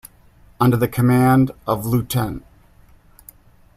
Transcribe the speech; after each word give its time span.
Under 0.59 0.77
the 0.77 0.87
command 0.87 1.51
of 1.67 1.85
Lieut. 1.85 2.15